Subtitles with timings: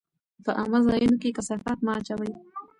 [0.43, 2.31] په عامه ځایونو کې کثافات مه اچوئ.